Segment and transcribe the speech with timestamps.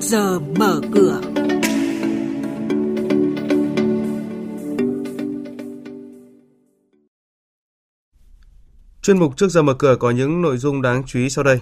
[0.00, 1.20] trước giờ mở cửa.
[9.02, 11.60] Chuyên mục trước giờ mở cửa có những nội dung đáng chú ý sau đây.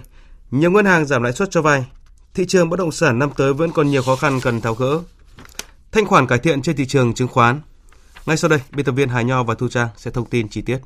[0.51, 1.85] Nhiều ngân hàng giảm lãi suất cho vay.
[2.33, 4.99] Thị trường bất động sản năm tới vẫn còn nhiều khó khăn cần tháo gỡ.
[5.91, 7.61] Thanh khoản cải thiện trên thị trường chứng khoán.
[8.25, 10.61] Ngay sau đây, biên tập viên Hà Nho và Thu Trang sẽ thông tin chi
[10.61, 10.77] tiết.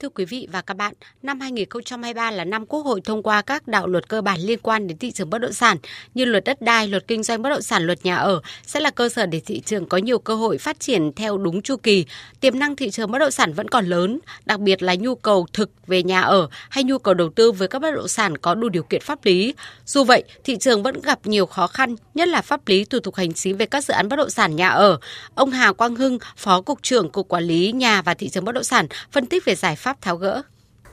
[0.00, 3.68] Thưa quý vị và các bạn, năm 2023 là năm Quốc hội thông qua các
[3.68, 5.76] đạo luật cơ bản liên quan đến thị trường bất động sản
[6.14, 8.90] như luật đất đai, luật kinh doanh bất động sản, luật nhà ở sẽ là
[8.90, 12.04] cơ sở để thị trường có nhiều cơ hội phát triển theo đúng chu kỳ.
[12.40, 15.46] Tiềm năng thị trường bất động sản vẫn còn lớn, đặc biệt là nhu cầu
[15.52, 18.54] thực về nhà ở hay nhu cầu đầu tư với các bất động sản có
[18.54, 19.54] đủ điều kiện pháp lý.
[19.86, 23.14] Dù vậy, thị trường vẫn gặp nhiều khó khăn, nhất là pháp lý thủ tục
[23.14, 24.98] hành chính về các dự án bất động sản nhà ở.
[25.34, 28.52] Ông Hà Quang Hưng, Phó cục trưởng Cục Quản lý nhà và thị trường bất
[28.52, 30.42] động sản phân tích về giải pháp pháp tháo gỡ?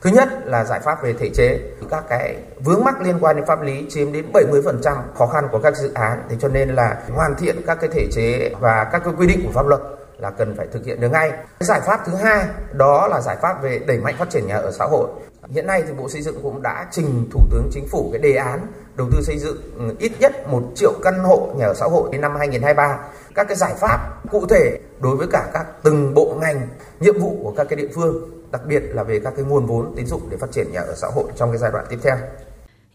[0.00, 1.60] Thứ nhất là giải pháp về thể chế,
[1.90, 5.58] các cái vướng mắc liên quan đến pháp lý chiếm đến 70% khó khăn của
[5.58, 6.22] các dự án.
[6.28, 9.40] Thế cho nên là hoàn thiện các cái thể chế và các cái quy định
[9.46, 9.80] của pháp luật
[10.18, 11.32] là cần phải thực hiện được ngay.
[11.60, 14.72] Giải pháp thứ hai đó là giải pháp về đẩy mạnh phát triển nhà ở
[14.72, 15.08] xã hội.
[15.48, 18.34] Hiện nay thì Bộ Xây dựng cũng đã trình Thủ tướng Chính phủ cái đề
[18.34, 21.86] án đầu tư xây dựng ừ, ít nhất 1 triệu căn hộ nhà ở xã
[21.86, 22.98] hội đến năm 2023.
[23.34, 26.68] Các cái giải pháp cụ thể đối với cả các từng bộ ngành,
[27.00, 29.92] nhiệm vụ của các cái địa phương đặc biệt là về các cái nguồn vốn
[29.96, 32.16] tín dụng để phát triển nhà ở xã hội trong cái giai đoạn tiếp theo.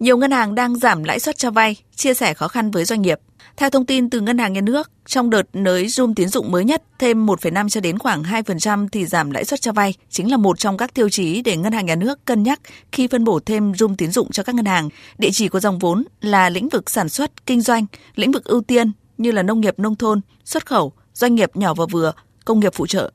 [0.02, 3.02] Nhiều ngân hàng đang giảm lãi suất cho vay, chia sẻ khó khăn với doanh
[3.02, 3.20] nghiệp.
[3.58, 6.66] Theo thông tin từ Ngân hàng Nhà nước, trong đợt nới zoom tín dụng mới
[6.66, 10.38] nhất thêm 1,5 cho đến khoảng 2% thì giảm lãi suất cho vay chính là
[10.38, 12.60] một trong các tiêu chí để Ngân hàng Nhà nước cân nhắc
[12.92, 14.90] khi phân bổ thêm zoom tín dụng cho các ngân hàng.
[15.18, 18.62] Địa chỉ của dòng vốn là lĩnh vực sản xuất, kinh doanh, lĩnh vực ưu
[18.62, 22.12] tiên như là nông nghiệp nông thôn, xuất khẩu, doanh nghiệp nhỏ và vừa,
[22.46, 23.12] công nghiệp phụ trợ,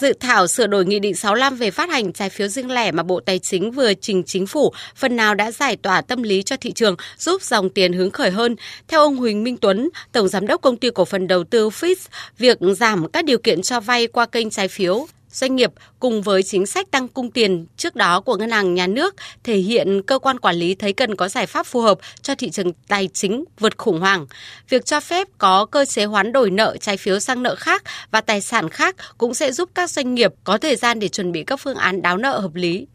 [0.00, 3.02] Dự thảo sửa đổi Nghị định 65 về phát hành trái phiếu riêng lẻ mà
[3.02, 6.56] Bộ Tài chính vừa trình chính phủ phần nào đã giải tỏa tâm lý cho
[6.56, 8.56] thị trường, giúp dòng tiền hứng khởi hơn.
[8.88, 12.08] Theo ông Huỳnh Minh Tuấn, Tổng Giám đốc Công ty Cổ phần Đầu tư Fitch,
[12.38, 16.42] việc giảm các điều kiện cho vay qua kênh trái phiếu doanh nghiệp cùng với
[16.42, 20.18] chính sách tăng cung tiền trước đó của ngân hàng nhà nước thể hiện cơ
[20.18, 23.44] quan quản lý thấy cần có giải pháp phù hợp cho thị trường tài chính
[23.60, 24.26] vượt khủng hoảng.
[24.68, 28.20] Việc cho phép có cơ chế hoán đổi nợ trái phiếu sang nợ khác và
[28.20, 31.44] tài sản khác cũng sẽ giúp các doanh nghiệp có thời gian để chuẩn bị
[31.44, 32.86] các phương án đáo nợ hợp lý.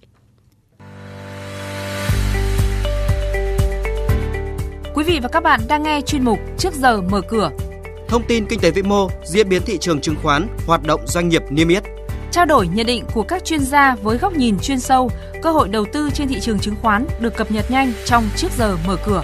[4.96, 7.50] Quý vị và các bạn đang nghe chuyên mục Trước giờ mở cửa.
[8.08, 11.30] Thông tin kinh tế vĩ mô, diễn biến thị trường chứng khoán, hoạt động doanh
[11.30, 11.84] nghiệp niêm yết
[12.34, 15.10] trao đổi nhận định của các chuyên gia với góc nhìn chuyên sâu,
[15.42, 18.48] cơ hội đầu tư trên thị trường chứng khoán được cập nhật nhanh trong trước
[18.58, 19.24] giờ mở cửa.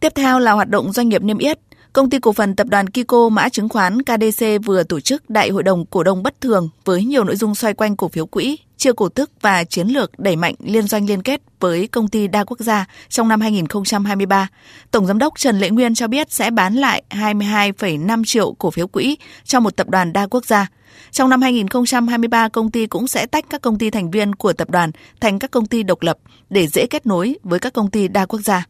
[0.00, 1.58] Tiếp theo là hoạt động doanh nghiệp niêm yết.
[1.92, 5.50] Công ty cổ phần tập đoàn Kiko mã chứng khoán KDC vừa tổ chức đại
[5.50, 8.58] hội đồng cổ đông bất thường với nhiều nội dung xoay quanh cổ phiếu quỹ,
[8.84, 12.28] chia cổ tức và chiến lược đẩy mạnh liên doanh liên kết với công ty
[12.28, 14.48] đa quốc gia trong năm 2023.
[14.90, 18.86] Tổng giám đốc Trần Lệ Nguyên cho biết sẽ bán lại 22,5 triệu cổ phiếu
[18.86, 20.66] quỹ cho một tập đoàn đa quốc gia.
[21.10, 24.70] Trong năm 2023, công ty cũng sẽ tách các công ty thành viên của tập
[24.70, 24.90] đoàn
[25.20, 26.18] thành các công ty độc lập
[26.50, 28.66] để dễ kết nối với các công ty đa quốc gia.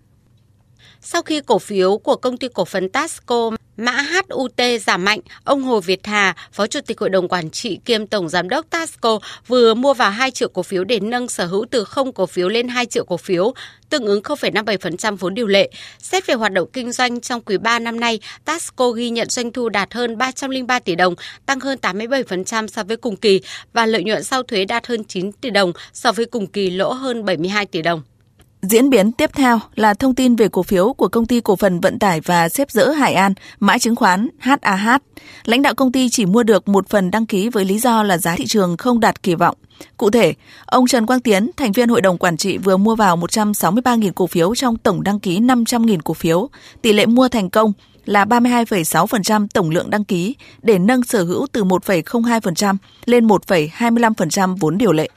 [1.07, 5.63] Sau khi cổ phiếu của công ty cổ phần Tasco mã HUT giảm mạnh, ông
[5.63, 9.19] Hồ Việt Hà, Phó Chủ tịch Hội đồng Quản trị kiêm Tổng Giám đốc Tasco
[9.47, 12.49] vừa mua vào 2 triệu cổ phiếu để nâng sở hữu từ 0 cổ phiếu
[12.49, 13.55] lên 2 triệu cổ phiếu,
[13.91, 15.71] tương ứng 0,57% vốn điều lệ.
[15.99, 19.53] Xét về hoạt động kinh doanh trong quý 3 năm nay, Tasco ghi nhận doanh
[19.53, 21.15] thu đạt hơn 303 tỷ đồng,
[21.47, 23.41] tăng hơn 87% so với cùng kỳ
[23.73, 26.93] và lợi nhuận sau thuế đạt hơn 9 tỷ đồng so với cùng kỳ lỗ
[26.93, 28.03] hơn 72 tỷ đồng.
[28.71, 31.81] Diễn biến tiếp theo là thông tin về cổ phiếu của công ty cổ phần
[31.81, 34.89] vận tải và xếp dỡ Hải An, mã chứng khoán HAH.
[35.45, 38.19] Lãnh đạo công ty chỉ mua được một phần đăng ký với lý do là
[38.19, 39.57] giá thị trường không đạt kỳ vọng.
[39.97, 40.35] Cụ thể,
[40.67, 44.27] ông Trần Quang Tiến, thành viên hội đồng quản trị vừa mua vào 163.000 cổ
[44.27, 46.49] phiếu trong tổng đăng ký 500.000 cổ phiếu.
[46.83, 47.73] Tỷ lệ mua thành công
[48.05, 54.79] là 32,6% tổng lượng đăng ký để nâng sở hữu từ 1,02% lên 1,25% vốn
[54.79, 55.09] điều lệ.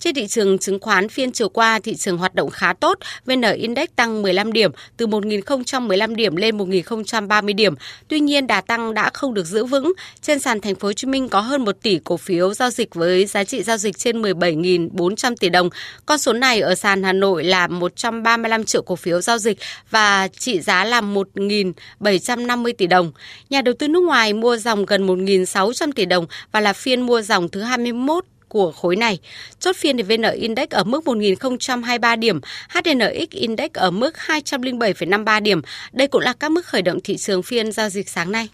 [0.00, 3.42] Trên thị trường chứng khoán phiên chiều qua, thị trường hoạt động khá tốt, VN
[3.56, 7.74] Index tăng 15 điểm, từ 1.015 điểm lên 1.030 điểm.
[8.08, 9.92] Tuy nhiên, đà tăng đã không được giữ vững.
[10.22, 12.94] Trên sàn thành phố Hồ Chí Minh có hơn 1 tỷ cổ phiếu giao dịch
[12.94, 15.70] với giá trị giao dịch trên 17.400 tỷ đồng.
[16.06, 19.58] Con số này ở sàn Hà Nội là 135 triệu cổ phiếu giao dịch
[19.90, 23.12] và trị giá là 1.750 tỷ đồng.
[23.50, 27.22] Nhà đầu tư nước ngoài mua dòng gần 1.600 tỷ đồng và là phiên mua
[27.22, 29.18] dòng thứ 21 của khối này.
[29.60, 35.62] Chốt phiên thì VN Index ở mức 1.023 điểm, HNX Index ở mức 207,53 điểm.
[35.92, 38.48] Đây cũng là các mức khởi động thị trường phiên giao dịch sáng nay.